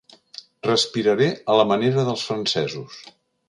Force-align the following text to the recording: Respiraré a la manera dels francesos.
Respiraré 0.67 1.29
a 1.55 1.59
la 1.61 1.67
manera 1.75 2.09
dels 2.11 2.27
francesos. 2.33 3.01